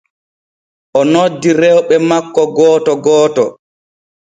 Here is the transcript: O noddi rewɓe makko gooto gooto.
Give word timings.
O 0.99 1.01
noddi 1.11 1.49
rewɓe 1.61 1.95
makko 2.09 2.41
gooto 2.55 2.91
gooto. 3.05 3.43